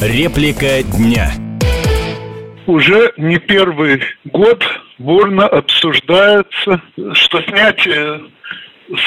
[0.00, 1.28] Реплика дня.
[2.68, 4.64] Уже не первый год
[4.98, 6.80] бурно обсуждается,
[7.14, 8.20] что снятие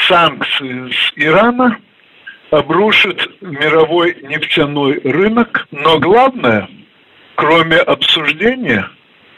[0.09, 1.77] санкций с Ирана
[2.49, 5.65] обрушит мировой нефтяной рынок.
[5.71, 6.67] Но главное,
[7.35, 8.89] кроме обсуждения,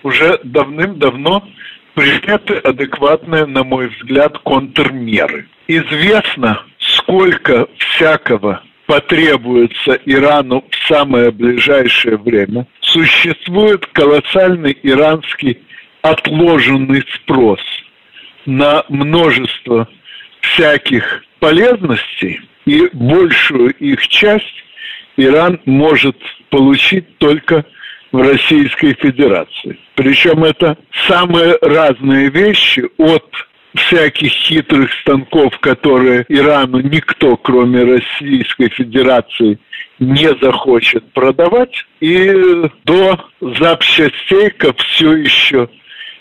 [0.01, 1.47] уже давным-давно
[1.93, 5.47] приняты адекватные, на мой взгляд, контрмеры.
[5.67, 15.59] Известно, сколько всякого потребуется Ирану в самое ближайшее время, существует колоссальный иранский
[16.01, 17.61] отложенный спрос
[18.45, 19.87] на множество
[20.41, 24.63] всяких полезностей, и большую их часть
[25.17, 26.17] Иран может
[26.49, 27.65] получить только
[28.11, 29.77] в Российской Федерации.
[29.95, 30.77] Причем это
[31.07, 33.25] самые разные вещи от
[33.75, 39.57] всяких хитрых станков, которые Ирану никто, кроме Российской Федерации,
[39.99, 42.31] не захочет продавать, и
[42.83, 45.69] до запчастей ко все еще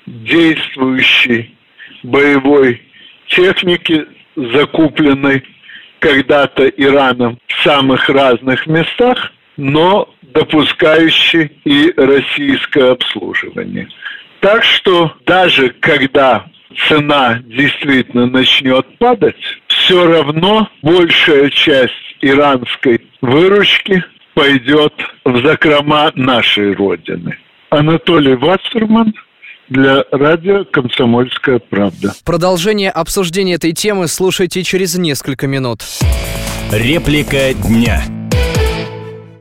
[0.06, 1.56] действующей
[2.03, 2.83] боевой
[3.28, 4.06] техники,
[4.37, 5.42] закупленной
[5.98, 13.89] когда-то Ираном в самых разных местах, но допускающей и российское обслуживание.
[14.41, 16.47] Так что даже когда
[16.89, 19.37] цена действительно начнет падать,
[19.69, 27.39] все равно большая часть иранской выручки пойдет в закрома нашей Родины.
[27.70, 29.15] Анатолий Вассерман
[29.69, 32.12] для радио «Комсомольская правда».
[32.25, 35.83] Продолжение обсуждения этой темы слушайте через несколько минут.
[36.70, 38.03] Реплика дня.